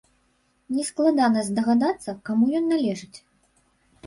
Нескладана 0.77 1.43
здагадацца, 1.49 2.17
каму 2.31 2.49
ён 2.63 2.67
належыць. 2.73 3.15